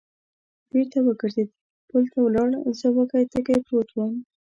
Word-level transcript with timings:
بېرته 0.71 0.97
و 1.01 1.07
ګرځېد، 1.21 1.49
پل 1.89 2.03
ته 2.11 2.17
ولاړ، 2.21 2.49
زه 2.79 2.87
وږی 2.95 3.23
تږی 3.33 3.57
پروت 3.65 3.89
ووم. 3.91 4.15